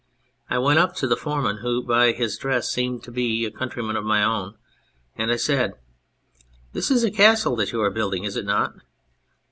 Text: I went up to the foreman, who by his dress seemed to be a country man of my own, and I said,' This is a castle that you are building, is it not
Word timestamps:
I 0.49 0.57
went 0.57 0.79
up 0.79 0.95
to 0.95 1.05
the 1.07 1.15
foreman, 1.15 1.57
who 1.57 1.83
by 1.83 2.11
his 2.11 2.35
dress 2.35 2.67
seemed 2.71 3.03
to 3.03 3.11
be 3.11 3.45
a 3.45 3.51
country 3.51 3.83
man 3.83 3.95
of 3.95 4.03
my 4.03 4.23
own, 4.23 4.55
and 5.15 5.31
I 5.31 5.35
said,' 5.35 5.75
This 6.73 6.89
is 6.89 7.03
a 7.03 7.11
castle 7.11 7.55
that 7.57 7.71
you 7.71 7.79
are 7.83 7.91
building, 7.91 8.23
is 8.23 8.35
it 8.35 8.45
not 8.45 8.73